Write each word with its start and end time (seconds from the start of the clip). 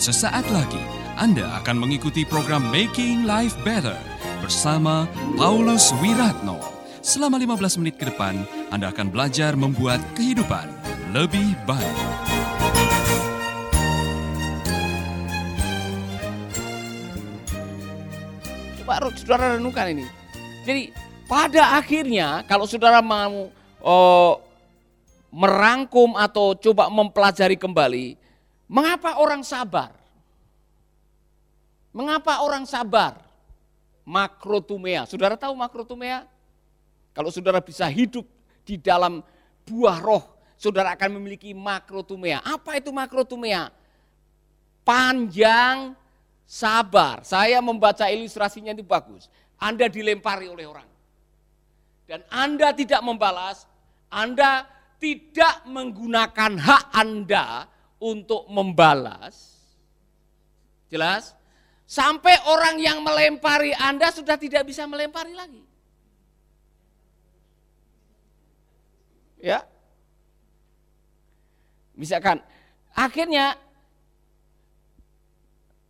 Sesaat 0.00 0.48
lagi 0.48 0.80
Anda 1.20 1.60
akan 1.60 1.76
mengikuti 1.76 2.24
program 2.24 2.72
Making 2.72 3.28
Life 3.28 3.52
Better 3.60 4.00
bersama 4.40 5.04
Paulus 5.36 5.92
Wiratno. 6.00 6.56
Selama 7.04 7.36
15 7.36 7.76
menit 7.84 8.00
ke 8.00 8.08
depan, 8.08 8.48
Anda 8.72 8.96
akan 8.96 9.12
belajar 9.12 9.60
membuat 9.60 10.00
kehidupan 10.16 10.72
lebih 11.12 11.52
baik. 11.68 11.96
Coba 18.80 19.04
saudara 19.20 19.60
renungkan 19.60 20.00
ini. 20.00 20.08
Jadi 20.64 20.96
pada 21.28 21.76
akhirnya 21.76 22.40
kalau 22.48 22.64
saudara 22.64 23.04
mau 23.04 23.52
oh, 23.84 24.40
merangkum 25.28 26.16
atau 26.16 26.56
coba 26.56 26.88
mempelajari 26.88 27.60
kembali, 27.60 28.19
mengapa 28.70 29.18
orang 29.18 29.42
sabar? 29.42 29.90
Mengapa 31.90 32.46
orang 32.46 32.62
sabar? 32.62 33.18
Makrotumea. 34.06 35.10
Saudara 35.10 35.34
tahu 35.34 35.58
makrotumea? 35.58 36.22
Kalau 37.10 37.34
saudara 37.34 37.58
bisa 37.58 37.90
hidup 37.90 38.22
di 38.62 38.78
dalam 38.78 39.18
buah 39.66 39.98
roh, 39.98 40.22
saudara 40.54 40.94
akan 40.94 41.18
memiliki 41.18 41.50
makrotumea. 41.50 42.38
Apa 42.46 42.78
itu 42.78 42.94
makrotumea? 42.94 43.74
Panjang 44.86 45.98
sabar. 46.46 47.26
Saya 47.26 47.58
membaca 47.58 48.06
ilustrasinya 48.06 48.70
ini 48.70 48.86
bagus. 48.86 49.26
Anda 49.58 49.90
dilempari 49.90 50.46
oleh 50.46 50.70
orang. 50.70 50.88
Dan 52.06 52.22
Anda 52.30 52.74
tidak 52.74 53.02
membalas, 53.02 53.66
Anda 54.10 54.66
tidak 54.98 55.62
menggunakan 55.66 56.58
hak 56.58 56.84
Anda 56.90 57.70
untuk 58.00 58.48
membalas. 58.48 59.60
Jelas? 60.90 61.36
Sampai 61.86 62.34
orang 62.48 62.80
yang 62.80 62.98
melempari 63.04 63.76
Anda 63.76 64.10
sudah 64.10 64.40
tidak 64.40 64.66
bisa 64.66 64.88
melempari 64.88 65.36
lagi. 65.36 65.62
Ya. 69.40 69.64
Misalkan 71.94 72.40
akhirnya 72.96 73.60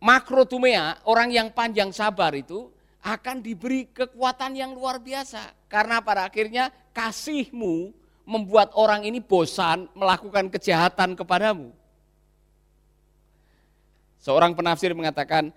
makrotumea, 0.01 0.99
orang 1.07 1.29
yang 1.31 1.47
panjang 1.53 1.93
sabar 1.93 2.33
itu 2.35 2.67
akan 3.01 3.41
diberi 3.41 3.89
kekuatan 3.89 4.57
yang 4.57 4.73
luar 4.73 4.97
biasa. 4.97 5.53
Karena 5.69 6.01
pada 6.01 6.27
akhirnya 6.27 6.73
kasihmu 6.91 7.93
membuat 8.25 8.73
orang 8.77 9.05
ini 9.05 9.21
bosan 9.21 9.89
melakukan 9.93 10.49
kejahatan 10.49 11.13
kepadamu. 11.17 11.80
Seorang 14.21 14.53
penafsir 14.53 14.93
mengatakan, 14.93 15.49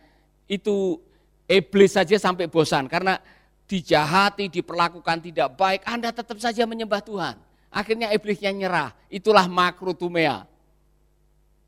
itu 0.49 0.97
iblis 1.45 1.93
saja 1.93 2.17
sampai 2.17 2.49
bosan 2.49 2.89
karena 2.89 3.21
dijahati, 3.69 4.49
diperlakukan 4.49 5.21
tidak 5.21 5.53
baik, 5.57 5.85
Anda 5.85 6.13
tetap 6.13 6.41
saja 6.41 6.65
menyembah 6.65 7.05
Tuhan. 7.05 7.37
Akhirnya 7.69 8.09
iblisnya 8.15 8.55
nyerah. 8.55 8.97
Itulah 9.13 9.45
makrotumea. 9.51 10.47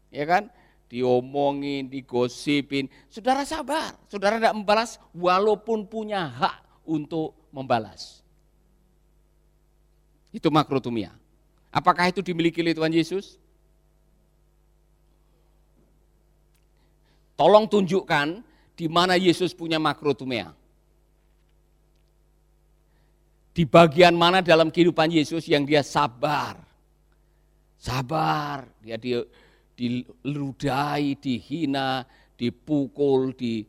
Ya 0.08 0.25
kan? 0.25 0.48
Diomongin, 0.86 1.91
digosipin. 1.91 2.86
Saudara 3.10 3.42
sabar. 3.42 3.98
Saudara 4.06 4.38
tidak 4.38 4.55
membalas 4.55 5.03
walaupun 5.10 5.83
punya 5.84 6.31
hak 6.31 6.62
untuk 6.86 7.34
membalas. 7.50 8.22
Itu 10.31 10.47
makrotumia. 10.48 11.10
Apakah 11.75 12.08
itu 12.08 12.22
dimiliki 12.22 12.62
oleh 12.62 12.72
Tuhan 12.72 12.94
Yesus? 12.94 13.42
Tolong 17.36 17.69
tunjukkan 17.69 18.41
di 18.72 18.86
mana 18.88 19.20
Yesus 19.20 19.52
punya 19.52 19.76
makrotumea. 19.76 20.56
Di 23.56 23.64
bagian 23.64 24.16
mana 24.16 24.41
dalam 24.44 24.72
kehidupan 24.72 25.12
Yesus 25.12 25.48
yang 25.48 25.64
dia 25.64 25.80
sabar. 25.80 26.60
Sabar, 27.76 28.69
dia 28.80 28.96
di, 28.96 29.16
diludai, 29.76 31.16
dihina, 31.16 32.04
dipukul, 32.36 33.36
di 33.36 33.64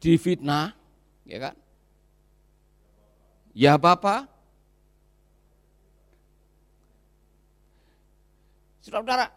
difitnah, 0.00 0.76
ya 1.24 1.38
kan? 1.48 1.54
Ya 3.56 3.80
Bapak. 3.80 4.28
Saudara-saudara, 8.84 9.32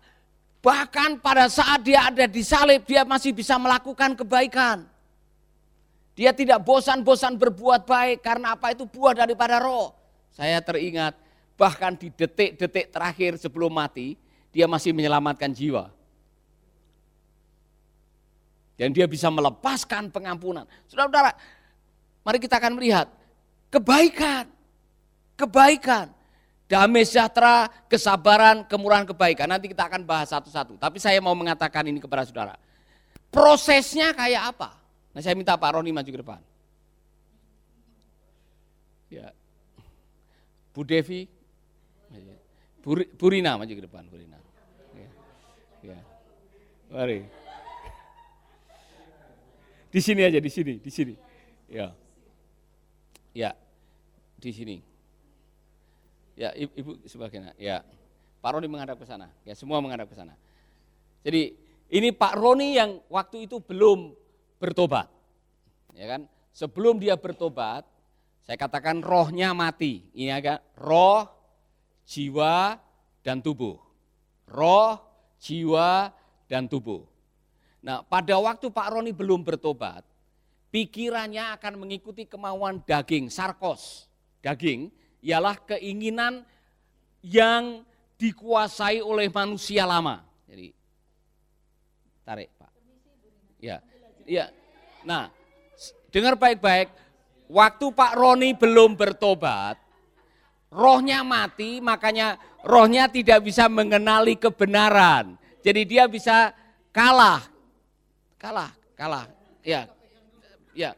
Bahkan 0.67 1.23
pada 1.23 1.47
saat 1.47 1.79
dia 1.79 2.11
ada 2.11 2.27
di 2.27 2.43
salib, 2.43 2.83
dia 2.83 3.07
masih 3.07 3.31
bisa 3.31 3.55
melakukan 3.55 4.19
kebaikan. 4.19 4.83
Dia 6.11 6.35
tidak 6.35 6.59
bosan-bosan 6.67 7.39
berbuat 7.39 7.87
baik 7.87 8.19
karena 8.19 8.51
apa 8.51 8.75
itu 8.75 8.83
buah 8.83 9.15
daripada 9.15 9.63
roh. 9.63 9.95
Saya 10.35 10.59
teringat 10.59 11.15
bahkan 11.55 11.95
di 11.95 12.11
detik-detik 12.11 12.91
terakhir 12.91 13.39
sebelum 13.39 13.71
mati, 13.71 14.19
dia 14.51 14.67
masih 14.67 14.91
menyelamatkan 14.91 15.55
jiwa. 15.55 15.87
Dan 18.75 18.91
dia 18.91 19.07
bisa 19.07 19.31
melepaskan 19.31 20.11
pengampunan. 20.11 20.67
Saudara-saudara, 20.91 21.31
mari 22.27 22.43
kita 22.43 22.59
akan 22.59 22.75
melihat 22.75 23.07
kebaikan. 23.71 24.51
Kebaikan 25.39 26.11
damai 26.67 27.07
sejahtera, 27.07 27.71
kesabaran, 27.87 28.67
kemurahan, 28.67 29.07
kebaikan. 29.07 29.47
Nanti 29.47 29.71
kita 29.71 29.87
akan 29.87 30.03
bahas 30.03 30.29
satu-satu. 30.31 30.75
Tapi 30.75 30.99
saya 30.99 31.17
mau 31.23 31.33
mengatakan 31.33 31.87
ini 31.87 32.03
kepada 32.03 32.27
saudara. 32.27 32.59
Prosesnya 33.31 34.11
kayak 34.11 34.55
apa? 34.55 34.75
Nah 35.15 35.19
saya 35.23 35.33
minta 35.33 35.55
Pak 35.55 35.79
Roni 35.79 35.91
maju 35.95 36.07
ke 36.07 36.19
depan. 36.19 36.41
Ya. 39.07 39.31
Bu 40.75 40.83
Devi, 40.83 41.25
Bu, 42.87 43.27
Rina 43.27 43.59
maju 43.59 43.67
ke 43.67 43.83
depan, 43.83 44.07
Bu 44.07 44.15
Rina. 44.15 44.39
Ya. 44.95 45.09
ya. 45.91 45.99
Mari. 46.87 47.27
Di 49.91 49.99
sini 49.99 50.23
aja, 50.23 50.39
di 50.39 50.47
sini, 50.47 50.79
di 50.79 50.87
sini. 50.87 51.15
Ya. 51.67 51.91
Ya. 53.35 53.51
Di 54.39 54.55
sini. 54.55 54.79
Ya, 56.37 56.53
Ibu 56.53 57.01
sebagian. 57.09 57.49
Ya. 57.57 57.81
Pak 58.37 58.53
Roni 58.53 58.69
menghadap 58.69 59.01
ke 59.01 59.05
sana. 59.09 59.33
Ya, 59.41 59.57
semua 59.57 59.81
menghadap 59.81 60.05
ke 60.05 60.15
sana. 60.15 60.37
Jadi 61.25 61.57
ini 61.89 62.13
Pak 62.13 62.37
Roni 62.37 62.77
yang 62.77 63.01
waktu 63.09 63.49
itu 63.49 63.57
belum 63.57 64.13
bertobat. 64.61 65.09
Ya 65.97 66.05
kan? 66.05 66.29
Sebelum 66.53 67.01
dia 67.01 67.17
bertobat, 67.17 67.83
saya 68.45 68.55
katakan 68.55 69.01
rohnya 69.01 69.51
mati. 69.57 70.05
Ini 70.13 70.37
agak 70.37 70.61
roh, 70.77 71.25
jiwa, 72.05 72.77
dan 73.25 73.41
tubuh. 73.41 73.81
Roh, 74.45 75.01
jiwa, 75.41 76.13
dan 76.45 76.69
tubuh. 76.69 77.03
Nah, 77.81 78.05
pada 78.05 78.37
waktu 78.37 78.69
Pak 78.69 78.87
Roni 78.93 79.11
belum 79.11 79.41
bertobat, 79.41 80.05
pikirannya 80.69 81.57
akan 81.57 81.81
mengikuti 81.81 82.29
kemauan 82.29 82.85
daging, 82.85 83.27
sarkos, 83.33 84.05
daging 84.45 84.93
ialah 85.21 85.57
keinginan 85.65 86.45
yang 87.21 87.83
dikuasai 88.17 89.01
oleh 89.01 89.29
manusia 89.29 89.85
lama. 89.85 90.25
Jadi 90.49 90.73
tarik, 92.25 92.49
Pak. 92.57 92.71
Ya. 93.61 93.77
Ya. 94.27 94.51
Nah, 95.05 95.31
dengar 96.09 96.35
baik-baik, 96.35 96.91
waktu 97.47 97.85
Pak 97.93 98.13
Roni 98.17 98.51
belum 98.57 98.97
bertobat, 98.97 99.79
rohnya 100.73 101.23
mati, 101.23 101.79
makanya 101.79 102.35
rohnya 102.65 103.07
tidak 103.07 103.45
bisa 103.45 103.69
mengenali 103.71 104.35
kebenaran. 104.35 105.39
Jadi 105.63 105.81
dia 105.87 106.05
bisa 106.09 106.51
kalah. 106.91 107.43
Kalah, 108.37 108.71
kalah. 108.93 109.25
Ya. 109.63 109.89
Ya. 110.75 110.93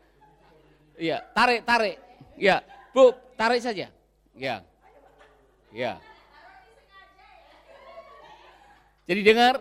Ya, 1.00 1.24
tarik, 1.31 1.63
tarik. 1.63 1.95
Ya, 2.36 2.60
Bu, 2.92 3.15
tarik 3.39 3.63
saja. 3.63 3.88
Ya. 4.39 4.63
Ya. 5.75 6.00
Jadi 9.03 9.21
dengar, 9.25 9.59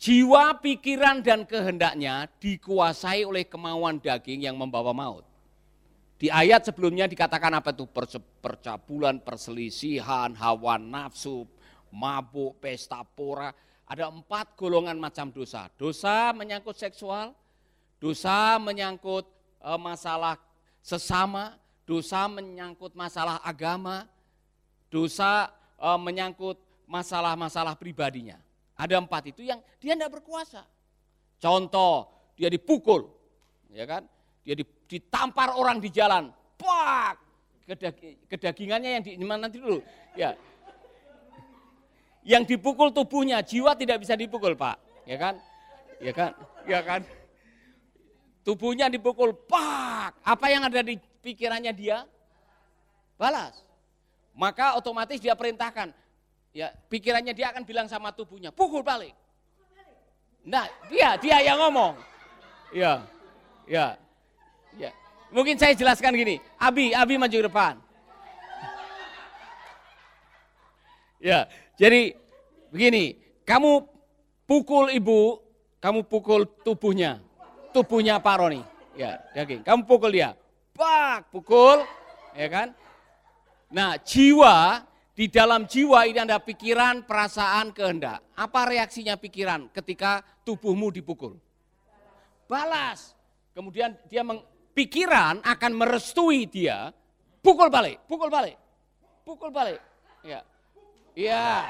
jiwa, 0.00 0.56
pikiran, 0.56 1.20
dan 1.20 1.44
kehendaknya 1.44 2.32
dikuasai 2.40 3.28
oleh 3.28 3.44
kemauan 3.44 4.00
daging 4.00 4.48
yang 4.48 4.56
membawa 4.56 4.96
maut. 4.96 5.26
Di 6.18 6.32
ayat 6.32 6.66
sebelumnya 6.66 7.06
dikatakan 7.06 7.60
apa 7.60 7.70
itu? 7.76 7.84
Percabulan, 8.40 9.20
perselisihan, 9.20 10.32
hawa 10.34 10.80
nafsu, 10.80 11.44
mabuk, 11.92 12.58
pesta 12.58 13.04
pora. 13.04 13.52
Ada 13.84 14.08
empat 14.08 14.56
golongan 14.56 14.96
macam 14.98 15.28
dosa. 15.28 15.68
Dosa 15.76 16.32
menyangkut 16.34 16.74
seksual, 16.74 17.36
dosa 18.00 18.58
menyangkut 18.58 19.28
eh, 19.62 19.78
masalah 19.78 20.40
sesama, 20.82 21.54
dosa 21.88 22.28
menyangkut 22.28 22.92
masalah 22.92 23.40
agama, 23.40 24.04
dosa 24.92 25.48
e, 25.80 25.88
menyangkut 25.96 26.60
masalah-masalah 26.84 27.80
pribadinya. 27.80 28.36
Ada 28.76 29.00
empat 29.00 29.32
itu 29.32 29.48
yang 29.48 29.56
dia 29.80 29.96
tidak 29.96 30.20
berkuasa. 30.20 30.68
Contoh, 31.40 32.12
dia 32.36 32.52
dipukul, 32.52 33.08
ya 33.72 33.88
kan? 33.88 34.04
Dia 34.44 34.52
ditampar 34.84 35.56
orang 35.56 35.80
di 35.80 35.88
jalan, 35.88 36.28
pak, 36.60 37.16
kedagingannya 38.28 39.00
yang 39.00 39.02
di 39.02 39.16
nanti 39.16 39.56
dulu, 39.56 39.80
ya. 40.12 40.36
Yang 42.28 42.54
dipukul 42.56 42.92
tubuhnya, 42.92 43.40
jiwa 43.40 43.72
tidak 43.72 44.04
bisa 44.04 44.12
dipukul, 44.12 44.52
Pak, 44.52 44.76
ya 45.08 45.16
kan? 45.16 45.40
Ya 45.96 46.12
kan? 46.12 46.36
Ya 46.68 46.80
kan? 46.84 47.00
Tubuhnya 48.44 48.92
dipukul, 48.92 49.32
pak. 49.32 50.20
Apa 50.20 50.52
yang 50.52 50.68
ada 50.68 50.84
di 50.84 51.00
pikirannya 51.22 51.72
dia? 51.74 52.04
Balas. 53.18 53.64
Maka 54.38 54.78
otomatis 54.78 55.18
dia 55.18 55.34
perintahkan, 55.34 55.90
ya 56.54 56.70
pikirannya 56.86 57.34
dia 57.34 57.50
akan 57.50 57.66
bilang 57.66 57.90
sama 57.90 58.14
tubuhnya, 58.14 58.54
pukul 58.54 58.86
balik. 58.86 59.10
Nah, 60.46 60.70
dia 60.86 61.18
dia 61.18 61.42
yang 61.42 61.58
ngomong. 61.58 61.98
Ya. 62.70 63.02
Ya. 63.66 63.98
Ya. 64.78 64.94
Mungkin 65.34 65.58
saya 65.58 65.74
jelaskan 65.74 66.14
gini. 66.14 66.38
Abi, 66.56 66.94
Abi 66.94 67.18
maju 67.18 67.36
ke 67.36 67.46
depan. 67.50 67.74
Ya, 71.18 71.50
jadi 71.74 72.14
begini, 72.70 73.18
kamu 73.42 73.82
pukul 74.46 74.94
ibu, 74.94 75.42
kamu 75.82 76.06
pukul 76.06 76.46
tubuhnya. 76.62 77.18
Tubuhnya 77.74 78.22
Pak 78.22 78.36
Roni. 78.38 78.62
Ya, 78.94 79.18
daging. 79.34 79.66
Kamu 79.66 79.82
pukul 79.82 80.14
dia. 80.14 80.38
Pak, 80.78 81.34
pukul, 81.34 81.82
ya 82.38 82.46
kan? 82.46 82.70
Nah, 83.74 83.98
jiwa 83.98 84.86
di 85.10 85.26
dalam 85.26 85.66
jiwa 85.66 86.06
ini 86.06 86.22
ada 86.22 86.38
pikiran, 86.38 87.02
perasaan, 87.02 87.74
kehendak. 87.74 88.22
Apa 88.38 88.70
reaksinya 88.70 89.18
pikiran 89.18 89.74
ketika 89.74 90.22
tubuhmu 90.46 90.94
dipukul? 90.94 91.34
Balas. 92.46 93.18
Kemudian 93.58 93.98
dia 94.06 94.22
meng, 94.22 94.38
pikiran 94.70 95.42
akan 95.42 95.72
merestui 95.74 96.46
dia, 96.46 96.94
pukul 97.42 97.66
balik, 97.66 97.98
pukul 98.06 98.30
balik, 98.30 98.54
pukul 99.26 99.50
balik. 99.50 99.82
Ya, 100.22 100.46
iya. 101.18 101.66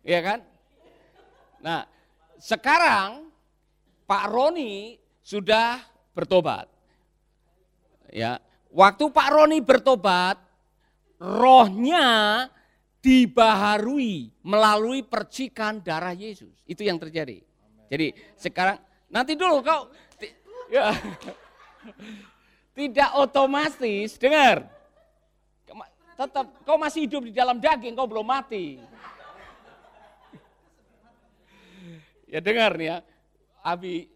Iya 0.00 0.20
kan? 0.24 0.38
Nah, 1.60 1.84
sekarang 2.40 3.28
Pak 4.08 4.24
Roni 4.32 4.96
sudah 5.26 5.82
bertobat. 6.14 6.70
Ya, 8.14 8.38
Waktu 8.76 9.08
Pak 9.08 9.28
Roni 9.32 9.64
bertobat, 9.64 10.36
rohnya 11.16 12.44
dibaharui 13.00 14.28
melalui 14.44 15.00
percikan 15.00 15.80
darah 15.80 16.12
Yesus. 16.12 16.52
Itu 16.68 16.84
yang 16.84 17.00
terjadi. 17.00 17.40
Jadi 17.88 18.12
sekarang 18.36 18.76
nanti 19.08 19.32
dulu 19.32 19.64
kau 19.64 19.88
ya, 20.68 20.92
tidak 22.76 23.10
otomatis 23.16 24.20
dengar. 24.20 24.68
Tetap 26.16 26.46
kau 26.68 26.76
masih 26.76 27.08
hidup 27.08 27.24
di 27.24 27.32
dalam 27.32 27.56
daging, 27.56 27.96
kau 27.96 28.04
belum 28.04 28.28
mati. 28.28 28.76
Ya 32.28 32.44
dengar 32.44 32.76
nih 32.76 32.92
ya. 32.92 32.96
Abi 33.64 34.10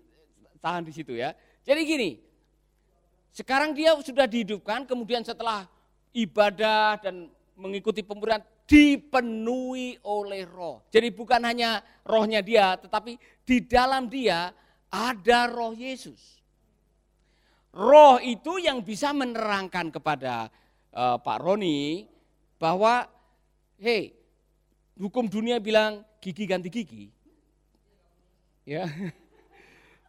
tahan 0.61 0.87
di 0.87 0.93
situ 0.93 1.17
ya. 1.17 1.33
Jadi 1.65 1.81
gini, 1.85 2.11
sekarang 3.35 3.73
dia 3.73 3.97
sudah 4.01 4.29
dihidupkan, 4.29 4.85
kemudian 4.85 5.25
setelah 5.25 5.67
ibadah 6.15 7.01
dan 7.01 7.29
mengikuti 7.57 8.01
pemberian 8.01 8.41
dipenuhi 8.71 9.99
oleh 10.07 10.47
roh. 10.47 10.87
Jadi 10.95 11.11
bukan 11.11 11.43
hanya 11.43 11.83
rohnya 12.07 12.39
dia, 12.39 12.79
tetapi 12.79 13.19
di 13.43 13.67
dalam 13.67 14.07
dia 14.07 14.55
ada 14.91 15.51
roh 15.51 15.75
Yesus. 15.75 16.39
Roh 17.71 18.19
itu 18.19 18.59
yang 18.63 18.83
bisa 18.83 19.15
menerangkan 19.15 19.95
kepada 19.95 20.51
uh, 20.95 21.19
Pak 21.19 21.39
Roni 21.39 22.07
bahwa, 22.59 23.07
hei, 23.79 24.11
hukum 24.99 25.31
dunia 25.31 25.63
bilang 25.63 26.03
gigi 26.19 26.45
ganti 26.51 26.67
gigi. 26.67 27.05
Ya, 28.67 28.87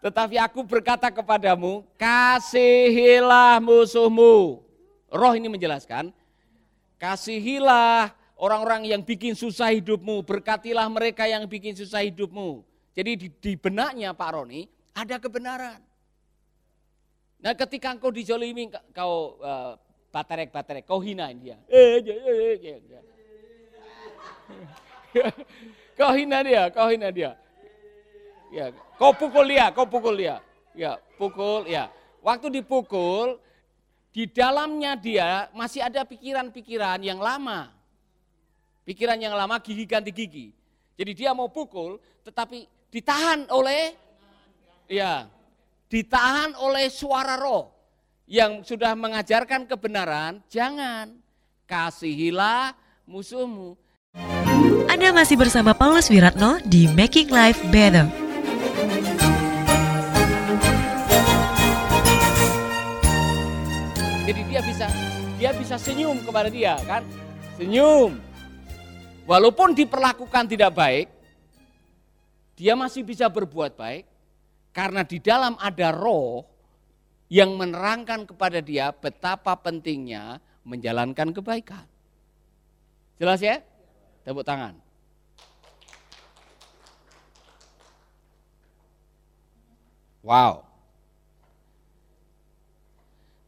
Tetapi 0.01 0.35
aku 0.41 0.65
berkata 0.65 1.13
kepadamu, 1.13 1.85
kasihilah 1.93 3.61
musuhmu. 3.61 4.65
Roh 5.13 5.33
ini 5.37 5.45
menjelaskan, 5.45 6.09
kasihilah 6.97 8.09
orang-orang 8.41 8.89
yang 8.89 9.05
bikin 9.05 9.37
susah 9.37 9.69
hidupmu, 9.69 10.25
berkatilah 10.25 10.89
mereka 10.89 11.29
yang 11.29 11.45
bikin 11.45 11.77
susah 11.77 12.01
hidupmu. 12.01 12.65
Jadi 12.97 13.11
di, 13.13 13.27
di 13.29 13.53
benaknya 13.53 14.17
Pak 14.17 14.29
Roni 14.33 14.65
ada 14.97 15.21
kebenaran. 15.21 15.77
Nah 17.41 17.53
ketika 17.53 17.93
engkau 17.93 18.09
dijolimi, 18.09 18.73
kau 18.97 19.37
uh, 19.37 19.77
baterek-baterek, 20.09 20.89
kau 20.89 20.97
hinain 20.97 21.37
dia. 21.37 21.57
Eh, 21.69 22.01
eh, 22.01 22.57
eh, 22.57 22.81
eh, 25.21 25.31
kau 25.93 26.11
hina 26.17 26.41
dia, 26.41 26.67
kau 26.73 26.89
hina 26.89 27.09
dia. 27.13 27.37
Ya, 28.51 28.75
kau 28.99 29.15
pukul 29.15 29.47
dia, 29.55 29.71
kau 29.71 29.87
pukul 29.87 30.19
dia. 30.19 30.43
Ya, 30.75 30.99
pukul, 31.15 31.71
ya. 31.71 31.87
Waktu 32.19 32.61
dipukul, 32.61 33.39
di 34.11 34.27
dalamnya 34.27 34.99
dia 34.99 35.47
masih 35.55 35.79
ada 35.79 36.03
pikiran-pikiran 36.03 36.99
yang 36.99 37.17
lama. 37.17 37.71
Pikiran 38.83 39.15
yang 39.15 39.31
lama 39.31 39.55
gigi 39.63 39.87
ganti 39.87 40.11
gigi. 40.11 40.51
Jadi 40.99 41.11
dia 41.15 41.31
mau 41.31 41.47
pukul, 41.47 41.97
tetapi 42.27 42.67
ditahan 42.91 43.47
oleh, 43.47 43.95
ya, 44.91 45.31
ditahan 45.87 46.51
oleh 46.59 46.91
suara 46.91 47.39
roh 47.39 47.71
yang 48.27 48.67
sudah 48.67 48.91
mengajarkan 48.99 49.63
kebenaran. 49.63 50.43
Jangan 50.51 51.15
kasihilah 51.63 52.75
musuhmu. 53.07 53.79
Anda 54.91 55.15
masih 55.15 55.39
bersama 55.39 55.71
Paulus 55.71 56.11
Wiratno 56.11 56.59
di 56.67 56.91
Making 56.91 57.31
Life 57.31 57.63
Better. 57.71 58.20
Jadi 64.31 64.47
dia 64.47 64.63
bisa 64.63 64.87
dia 65.35 65.51
bisa 65.51 65.75
senyum 65.75 66.23
kepada 66.23 66.47
dia 66.47 66.79
kan? 66.87 67.03
Senyum. 67.59 68.15
Walaupun 69.27 69.75
diperlakukan 69.75 70.47
tidak 70.47 70.71
baik, 70.71 71.11
dia 72.55 72.71
masih 72.79 73.03
bisa 73.03 73.27
berbuat 73.27 73.75
baik 73.75 74.07
karena 74.71 75.03
di 75.03 75.19
dalam 75.19 75.59
ada 75.59 75.91
roh 75.91 76.47
yang 77.27 77.59
menerangkan 77.59 78.23
kepada 78.23 78.63
dia 78.63 78.95
betapa 78.95 79.51
pentingnya 79.59 80.39
menjalankan 80.63 81.35
kebaikan. 81.35 81.83
Jelas 83.19 83.43
ya? 83.43 83.59
Tepuk 84.23 84.47
tangan. 84.47 84.79
Wow. 90.23 90.70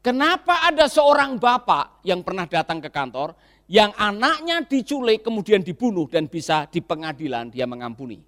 Kenapa 0.04 0.68
ada 0.68 0.84
seorang 0.84 1.40
bapak 1.40 2.04
yang 2.04 2.20
pernah 2.20 2.44
datang 2.44 2.76
ke 2.76 2.92
kantor, 2.92 3.32
yang 3.72 3.88
anaknya 3.96 4.60
diculik 4.60 5.24
kemudian 5.24 5.64
dibunuh 5.64 6.04
dan 6.12 6.28
bisa 6.28 6.68
di 6.68 6.84
pengadilan 6.84 7.48
dia 7.48 7.64
mengampuni. 7.64 8.20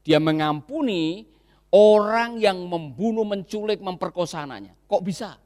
Dia 0.00 0.16
mengampuni 0.16 1.28
orang 1.68 2.40
yang 2.40 2.64
membunuh, 2.64 3.28
menculik, 3.28 3.84
memperkosa 3.84 4.48
anaknya. 4.48 4.72
Kok 4.88 5.02
bisa? 5.04 5.36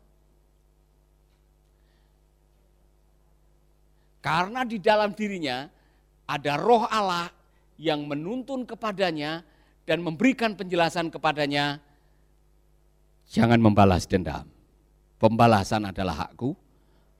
Karena 4.23 4.63
di 4.63 4.79
dalam 4.79 5.19
dirinya 5.19 5.67
ada 6.31 6.55
roh 6.55 6.87
Allah 6.87 7.27
yang 7.75 8.07
menuntun 8.07 8.63
kepadanya 8.63 9.43
dan 9.83 9.99
memberikan 9.99 10.55
penjelasan 10.55 11.11
kepadanya 11.11 11.83
Jangan 13.31 13.63
membalas 13.63 14.11
dendam. 14.11 14.43
Pembalasan 15.23 15.87
adalah 15.87 16.27
hakku. 16.27 16.59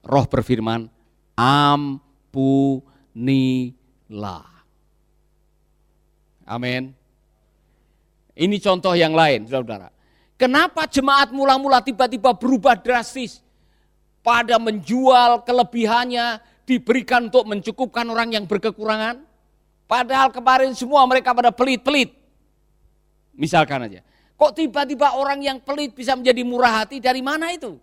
Roh 0.03 0.25
berfirman, 0.27 0.91
ampunilah. 1.39 2.03
Amin. 6.43 6.91
Ini 8.35 8.57
contoh 8.59 8.91
yang 8.91 9.15
lain, 9.15 9.47
saudara. 9.47 9.87
Kenapa 10.35 10.83
jemaat 10.89 11.31
mula-mula 11.31 11.79
tiba-tiba 11.79 12.33
berubah 12.35 12.75
drastis 12.75 13.39
pada 14.25 14.57
menjual 14.57 15.45
kelebihannya 15.45 16.41
diberikan 16.65 17.29
untuk 17.29 17.45
mencukupkan 17.45 18.03
orang 18.09 18.35
yang 18.35 18.49
berkekurangan? 18.49 19.21
Padahal 19.85 20.33
kemarin 20.33 20.73
semua 20.75 21.05
mereka 21.07 21.31
pada 21.31 21.53
pelit-pelit. 21.53 22.11
Misalkan 23.37 23.85
aja. 23.85 24.01
Kok 24.41 24.57
tiba-tiba 24.57 25.13
orang 25.21 25.37
yang 25.45 25.61
pelit 25.61 25.93
bisa 25.93 26.17
menjadi 26.17 26.41
murah 26.41 26.81
hati 26.81 26.97
dari 26.97 27.21
mana 27.21 27.53
itu? 27.53 27.77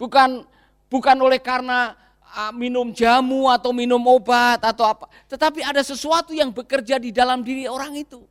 Bukan 0.00 0.48
bukan 0.88 1.16
oleh 1.20 1.36
karena 1.44 1.92
minum 2.56 2.88
jamu 2.88 3.52
atau 3.52 3.76
minum 3.76 4.00
obat 4.08 4.64
atau 4.64 4.88
apa. 4.88 5.12
Tetapi 5.28 5.60
ada 5.60 5.84
sesuatu 5.84 6.32
yang 6.32 6.56
bekerja 6.56 6.96
di 6.96 7.12
dalam 7.12 7.44
diri 7.44 7.68
orang 7.68 8.00
itu. 8.00 8.24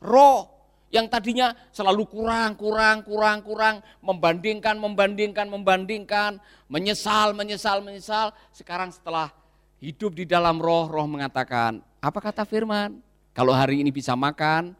Roh 0.00 0.48
yang 0.88 1.12
tadinya 1.12 1.52
selalu 1.76 2.08
kurang, 2.08 2.56
kurang, 2.56 3.04
kurang, 3.04 3.44
kurang, 3.44 3.76
membandingkan, 4.00 4.80
membandingkan, 4.80 5.46
membandingkan, 5.52 6.40
menyesal, 6.72 7.36
menyesal, 7.36 7.84
menyesal. 7.84 8.32
Sekarang 8.56 8.88
setelah 8.88 9.28
hidup 9.76 10.16
di 10.16 10.24
dalam 10.24 10.56
roh, 10.56 10.88
roh 10.88 11.04
mengatakan, 11.04 11.84
apa 12.00 12.16
kata 12.16 12.48
firman? 12.48 12.96
Kalau 13.36 13.52
hari 13.52 13.84
ini 13.84 13.92
bisa 13.92 14.16
makan 14.16 14.72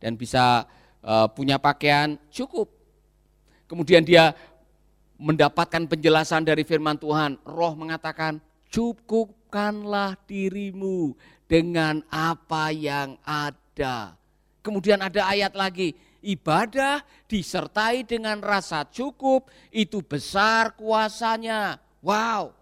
dan 0.00 0.16
bisa 0.16 0.64
punya 1.32 1.56
pakaian, 1.56 2.20
cukup. 2.28 2.68
Kemudian 3.64 4.04
dia 4.04 4.36
mendapatkan 5.20 5.84
penjelasan 5.84 6.44
dari 6.44 6.64
firman 6.64 6.96
Tuhan, 6.96 7.36
roh 7.44 7.76
mengatakan, 7.76 8.40
cukupkanlah 8.72 10.16
dirimu 10.24 11.12
dengan 11.44 12.00
apa 12.08 12.72
yang 12.72 13.20
ada. 13.24 14.16
Kemudian 14.60 15.00
ada 15.00 15.28
ayat 15.28 15.56
lagi, 15.56 15.96
ibadah 16.20 17.04
disertai 17.28 18.04
dengan 18.04 18.40
rasa 18.40 18.84
cukup, 18.88 19.48
itu 19.72 20.00
besar 20.04 20.76
kuasanya. 20.76 21.80
Wow, 22.00 22.56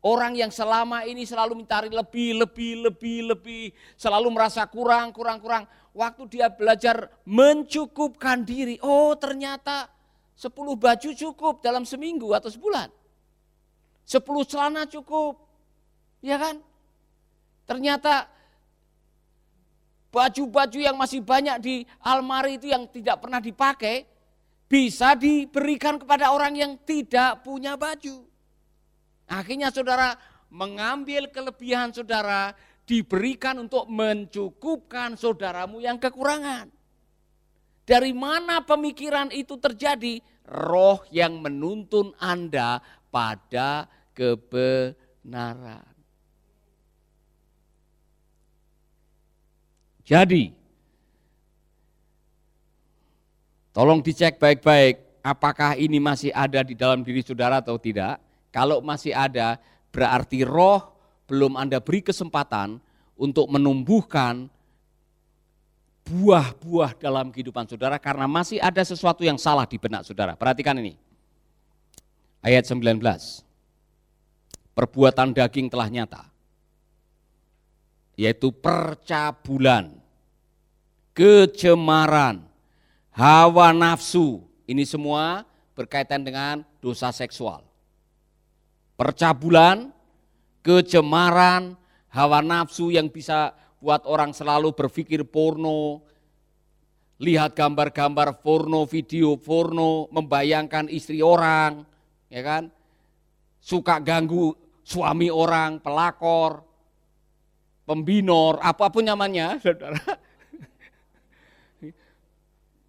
Orang 0.00 0.32
yang 0.32 0.48
selama 0.48 1.04
ini 1.04 1.28
selalu 1.28 1.60
mencari 1.60 1.92
lebih, 1.92 2.40
lebih, 2.40 2.88
lebih, 2.88 3.18
lebih, 3.36 3.64
selalu 4.00 4.32
merasa 4.32 4.64
kurang, 4.64 5.12
kurang, 5.12 5.36
kurang. 5.44 5.68
Waktu 5.90 6.22
dia 6.30 6.46
belajar 6.46 7.10
mencukupkan 7.26 8.46
diri, 8.46 8.78
oh 8.78 9.14
ternyata 9.18 9.90
10 10.38 10.54
baju 10.54 11.10
cukup 11.12 11.60
dalam 11.60 11.82
seminggu 11.82 12.30
atau 12.30 12.48
sebulan. 12.48 12.88
10 14.06 14.22
celana 14.46 14.86
cukup. 14.86 15.36
Ya 16.22 16.38
kan? 16.38 16.62
Ternyata 17.66 18.30
baju-baju 20.10 20.78
yang 20.78 20.98
masih 20.98 21.22
banyak 21.22 21.56
di 21.62 21.74
almari 22.02 22.58
itu 22.58 22.70
yang 22.70 22.90
tidak 22.90 23.22
pernah 23.22 23.38
dipakai 23.38 24.06
bisa 24.70 25.18
diberikan 25.18 25.98
kepada 25.98 26.30
orang 26.30 26.54
yang 26.54 26.72
tidak 26.82 27.42
punya 27.42 27.74
baju. 27.74 28.26
Akhirnya 29.30 29.70
saudara 29.70 30.18
mengambil 30.50 31.30
kelebihan 31.30 31.94
saudara 31.94 32.54
diberikan 32.90 33.62
untuk 33.62 33.86
mencukupkan 33.86 35.14
saudaramu 35.14 35.78
yang 35.78 35.94
kekurangan. 36.02 36.66
Dari 37.86 38.10
mana 38.10 38.66
pemikiran 38.66 39.30
itu 39.30 39.54
terjadi? 39.62 40.18
Roh 40.50 41.06
yang 41.14 41.38
menuntun 41.38 42.10
Anda 42.18 42.82
pada 43.14 43.86
kebenaran. 44.10 45.86
Jadi, 50.02 50.50
tolong 53.70 54.02
dicek 54.02 54.42
baik-baik 54.42 55.22
apakah 55.22 55.78
ini 55.78 56.02
masih 56.02 56.34
ada 56.34 56.66
di 56.66 56.74
dalam 56.74 57.06
diri 57.06 57.22
saudara 57.22 57.62
atau 57.62 57.78
tidak. 57.78 58.18
Kalau 58.50 58.82
masih 58.82 59.14
ada, 59.14 59.62
berarti 59.94 60.42
roh 60.42 60.99
belum 61.30 61.54
Anda 61.54 61.78
beri 61.78 62.02
kesempatan 62.02 62.82
untuk 63.14 63.46
menumbuhkan 63.46 64.50
buah-buah 66.02 66.98
dalam 66.98 67.30
kehidupan 67.30 67.70
saudara 67.70 68.02
karena 68.02 68.26
masih 68.26 68.58
ada 68.58 68.82
sesuatu 68.82 69.22
yang 69.22 69.38
salah 69.38 69.62
di 69.62 69.78
benak 69.78 70.02
saudara. 70.02 70.34
Perhatikan 70.34 70.74
ini. 70.82 70.98
Ayat 72.42 72.66
19. 72.66 72.98
Perbuatan 74.74 75.30
daging 75.30 75.70
telah 75.70 75.86
nyata. 75.86 76.26
Yaitu 78.18 78.50
percabulan, 78.50 79.94
kecemaran, 81.14 82.42
hawa 83.14 83.70
nafsu. 83.70 84.42
Ini 84.66 84.82
semua 84.82 85.46
berkaitan 85.78 86.26
dengan 86.26 86.66
dosa 86.82 87.14
seksual 87.14 87.70
percabulan, 89.00 89.88
kecemaran, 90.60 91.76
hawa 92.12 92.40
nafsu 92.44 92.92
yang 92.92 93.08
bisa 93.08 93.52
buat 93.80 94.04
orang 94.04 94.36
selalu 94.36 94.76
berpikir 94.76 95.24
porno, 95.24 96.04
lihat 97.20 97.56
gambar-gambar 97.56 98.40
porno, 98.44 98.84
video 98.84 99.36
porno, 99.40 100.08
membayangkan 100.12 100.88
istri 100.88 101.20
orang, 101.20 101.84
ya 102.32 102.40
kan? 102.44 102.62
Suka 103.60 104.00
ganggu 104.00 104.56
suami 104.84 105.28
orang, 105.28 105.80
pelakor, 105.80 106.64
pembinor, 107.84 108.60
apa 108.60 108.88
pun 108.88 109.04
namanya, 109.04 109.60
saudara. 109.60 110.00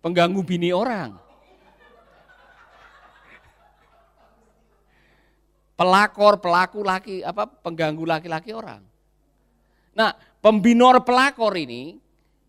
Pengganggu 0.02 0.42
bini 0.42 0.74
orang. 0.74 1.31
Pelakor, 5.82 6.38
pelaku 6.38 6.86
laki 6.86 7.26
apa 7.26 7.50
pengganggu 7.50 8.06
laki-laki 8.06 8.54
orang. 8.54 8.86
Nah, 9.98 10.14
pembinor 10.38 11.02
pelakor 11.02 11.58
ini 11.58 11.98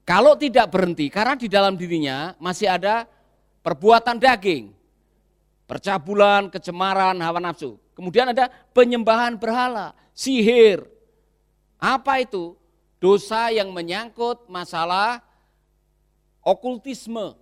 kalau 0.04 0.36
tidak 0.36 0.68
berhenti 0.68 1.08
karena 1.08 1.32
di 1.32 1.48
dalam 1.48 1.72
dirinya 1.72 2.36
masih 2.36 2.68
ada 2.68 3.08
perbuatan 3.64 4.20
daging, 4.20 4.68
percabulan, 5.64 6.52
kecemaran, 6.52 7.16
hawa 7.24 7.40
nafsu. 7.40 7.80
Kemudian 7.96 8.36
ada 8.36 8.52
penyembahan 8.76 9.40
berhala, 9.40 9.96
sihir. 10.12 10.84
Apa 11.80 12.20
itu? 12.20 12.52
Dosa 13.00 13.48
yang 13.48 13.72
menyangkut 13.72 14.44
masalah 14.46 15.24
okultisme. 16.44 17.32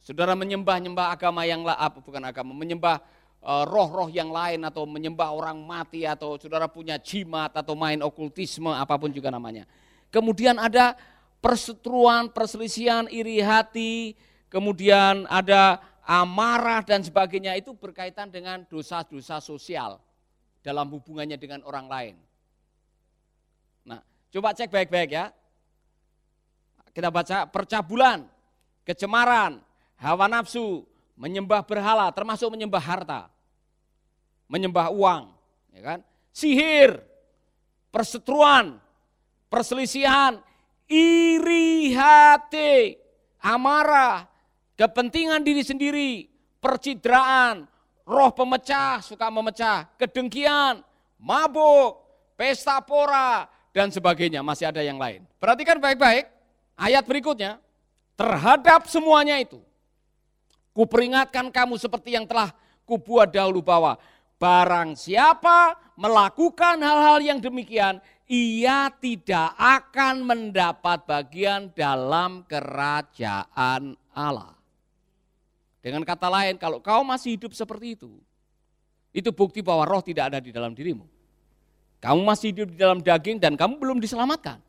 Saudara 0.00 0.32
menyembah-nyembah 0.32 1.12
agama 1.12 1.44
yang 1.44 1.60
apa 1.68 2.00
bukan 2.00 2.24
agama, 2.24 2.56
menyembah 2.56 3.04
roh-roh 3.40 4.12
yang 4.12 4.28
lain 4.28 4.60
atau 4.68 4.84
menyembah 4.84 5.32
orang 5.32 5.56
mati 5.64 6.04
atau 6.04 6.36
saudara 6.36 6.68
punya 6.68 7.00
jimat 7.00 7.48
atau 7.56 7.72
main 7.72 8.00
okultisme 8.04 8.68
apa 8.68 9.00
pun 9.00 9.08
juga 9.08 9.32
namanya. 9.32 9.64
Kemudian 10.12 10.60
ada 10.60 10.92
perseteruan, 11.40 12.28
perselisihan, 12.28 13.08
iri 13.08 13.40
hati, 13.40 14.12
kemudian 14.52 15.24
ada 15.30 15.80
amarah 16.04 16.84
dan 16.84 17.00
sebagainya 17.00 17.56
itu 17.56 17.72
berkaitan 17.72 18.28
dengan 18.28 18.66
dosa-dosa 18.68 19.40
sosial 19.40 19.96
dalam 20.60 20.92
hubungannya 20.92 21.40
dengan 21.40 21.64
orang 21.64 21.86
lain. 21.88 22.14
Nah, 23.88 24.04
coba 24.28 24.52
cek 24.52 24.68
baik-baik 24.68 25.10
ya. 25.16 25.32
Kita 26.90 27.08
baca 27.08 27.46
percabulan, 27.46 28.26
kecemaran, 28.82 29.62
hawa 29.96 30.26
nafsu, 30.26 30.89
menyembah 31.20 31.60
berhala, 31.60 32.08
termasuk 32.08 32.48
menyembah 32.48 32.80
harta, 32.80 33.20
menyembah 34.48 34.88
uang, 34.88 35.28
ya 35.76 35.80
kan? 35.84 35.98
Sihir, 36.32 36.96
perseteruan, 37.92 38.80
perselisihan, 39.52 40.40
iri 40.88 41.92
hati, 41.92 42.96
amarah, 43.36 44.24
kepentingan 44.80 45.44
diri 45.44 45.60
sendiri, 45.60 46.24
percidraan, 46.56 47.68
roh 48.08 48.32
pemecah, 48.32 49.04
suka 49.04 49.28
memecah, 49.28 49.92
kedengkian, 50.00 50.80
mabuk, 51.20 52.00
pesta 52.32 52.80
pora, 52.80 53.44
dan 53.76 53.92
sebagainya. 53.92 54.40
Masih 54.40 54.72
ada 54.72 54.80
yang 54.80 54.96
lain. 54.96 55.28
Perhatikan 55.36 55.76
baik-baik 55.76 56.26
ayat 56.80 57.04
berikutnya. 57.04 57.60
Terhadap 58.16 58.84
semuanya 58.84 59.40
itu, 59.40 59.64
Kuperingatkan 60.70 61.50
kamu 61.50 61.76
seperti 61.76 62.14
yang 62.14 62.24
telah 62.24 62.54
kubuat 62.86 63.34
dahulu 63.34 63.62
bahwa 63.62 63.98
barang 64.38 64.94
siapa 64.94 65.76
melakukan 65.98 66.80
hal-hal 66.80 67.18
yang 67.20 67.38
demikian, 67.42 67.98
ia 68.30 68.88
tidak 69.02 69.58
akan 69.58 70.22
mendapat 70.22 71.02
bagian 71.02 71.74
dalam 71.74 72.46
kerajaan 72.46 73.98
Allah. 74.14 74.54
Dengan 75.82 76.06
kata 76.06 76.30
lain, 76.30 76.54
kalau 76.60 76.78
kau 76.78 77.02
masih 77.02 77.34
hidup 77.34 77.50
seperti 77.56 77.98
itu, 77.98 78.20
itu 79.10 79.34
bukti 79.34 79.60
bahwa 79.60 79.82
roh 79.82 80.04
tidak 80.04 80.30
ada 80.30 80.38
di 80.38 80.54
dalam 80.54 80.70
dirimu. 80.76 81.04
Kamu 82.00 82.20
masih 82.24 82.54
hidup 82.54 82.72
di 82.72 82.78
dalam 82.80 83.02
daging 83.04 83.36
dan 83.42 83.58
kamu 83.58 83.76
belum 83.76 83.98
diselamatkan. 84.00 84.62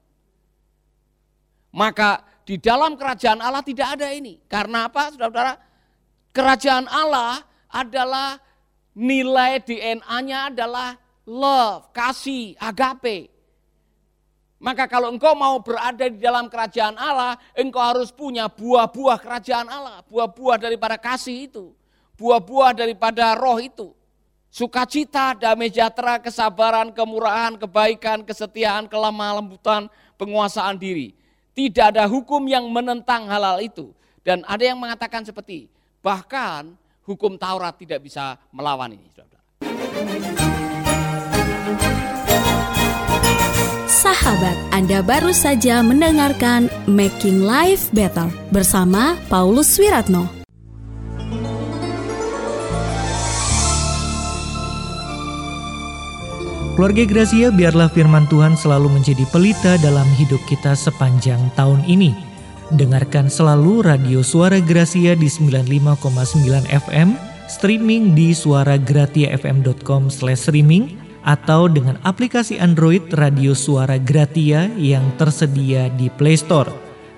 Maka 1.72 2.28
di 2.44 2.60
dalam 2.60 3.00
kerajaan 3.00 3.40
Allah 3.40 3.64
tidak 3.64 3.96
ada 3.96 4.12
ini. 4.12 4.36
Karena 4.52 4.92
apa, 4.92 5.16
saudara-saudara? 5.16 5.71
Kerajaan 6.32 6.88
Allah 6.88 7.44
adalah 7.68 8.40
nilai 8.96 9.60
DNA-nya 9.64 10.52
adalah 10.52 10.96
love, 11.28 11.92
kasih, 11.92 12.56
agape. 12.60 13.32
Maka 14.62 14.86
kalau 14.86 15.10
engkau 15.10 15.34
mau 15.34 15.58
berada 15.58 16.06
di 16.06 16.22
dalam 16.22 16.46
kerajaan 16.46 16.94
Allah, 16.94 17.34
engkau 17.58 17.82
harus 17.82 18.14
punya 18.14 18.46
buah-buah 18.46 19.18
kerajaan 19.18 19.66
Allah, 19.66 20.06
buah-buah 20.06 20.62
daripada 20.62 21.02
kasih 21.02 21.50
itu, 21.50 21.74
buah-buah 22.14 22.78
daripada 22.78 23.34
roh 23.34 23.58
itu. 23.58 23.90
Sukacita, 24.52 25.34
damai 25.34 25.72
sejahtera, 25.72 26.20
kesabaran, 26.20 26.92
kemurahan, 26.92 27.56
kebaikan, 27.56 28.22
kesetiaan, 28.22 28.86
kelemah 28.86 29.40
lembutan, 29.42 29.88
penguasaan 30.20 30.76
diri. 30.76 31.16
Tidak 31.56 31.96
ada 31.96 32.04
hukum 32.06 32.44
yang 32.46 32.68
menentang 32.68 33.32
hal-hal 33.32 33.64
itu. 33.64 33.96
Dan 34.22 34.46
ada 34.46 34.62
yang 34.62 34.78
mengatakan 34.78 35.26
seperti, 35.26 35.72
bahkan 36.02 36.74
hukum 37.06 37.38
Taurat 37.38 37.78
tidak 37.78 38.02
bisa 38.02 38.36
melawan 38.52 38.92
ini. 38.98 39.08
Sahabat, 44.02 44.58
Anda 44.74 45.06
baru 45.06 45.30
saja 45.30 45.86
mendengarkan 45.86 46.74
Making 46.90 47.46
Life 47.46 47.94
Better 47.94 48.34
bersama 48.50 49.14
Paulus 49.30 49.78
Wiratno. 49.78 50.26
Keluarga 56.74 57.06
Gracia, 57.06 57.54
biarlah 57.54 57.94
firman 57.94 58.26
Tuhan 58.26 58.58
selalu 58.58 58.90
menjadi 58.90 59.22
pelita 59.30 59.78
dalam 59.86 60.10
hidup 60.18 60.42
kita 60.50 60.74
sepanjang 60.74 61.38
tahun 61.54 61.86
ini. 61.86 62.31
Dengarkan 62.72 63.28
selalu 63.28 63.84
radio 63.84 64.24
Suara 64.24 64.64
Gracia 64.64 65.12
di 65.12 65.28
95,9 65.28 66.64
FM, 66.72 67.20
streaming 67.52 68.16
di 68.16 68.32
suaragratiafm.com 68.32 70.08
streaming 70.08 70.96
atau 71.28 71.68
dengan 71.68 72.00
aplikasi 72.08 72.64
Android 72.64 73.04
Radio 73.20 73.52
Suara 73.52 74.00
Gratia 74.00 74.72
yang 74.80 75.04
tersedia 75.20 75.92
di 76.00 76.08
Play 76.16 76.40
Store. 76.40 76.72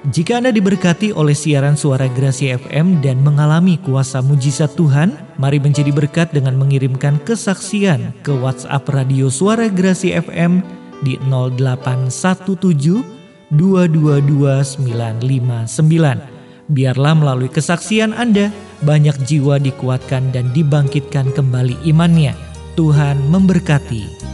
Jika 0.10 0.42
Anda 0.42 0.50
diberkati 0.50 1.14
oleh 1.14 1.38
siaran 1.38 1.78
suara 1.80 2.10
Gracia 2.12 2.60
FM 2.60 3.00
dan 3.06 3.22
mengalami 3.22 3.78
kuasa 3.78 4.26
mujizat 4.26 4.74
Tuhan, 4.74 5.16
mari 5.38 5.62
menjadi 5.62 5.94
berkat 5.94 6.34
dengan 6.34 6.58
mengirimkan 6.58 7.22
kesaksian 7.24 8.12
ke 8.26 8.34
WhatsApp 8.36 8.90
Radio 8.90 9.30
Suara 9.30 9.70
Gracia 9.70 10.18
FM 10.20 10.66
di 11.06 11.16
0817 11.30 13.13
222959. 13.56 16.34
Biarlah 16.72 17.14
melalui 17.14 17.52
kesaksian 17.52 18.16
Anda, 18.16 18.50
banyak 18.82 19.20
jiwa 19.28 19.60
dikuatkan 19.62 20.34
dan 20.34 20.50
dibangkitkan 20.56 21.30
kembali 21.36 21.76
imannya. 21.86 22.34
Tuhan 22.74 23.30
memberkati. 23.30 24.33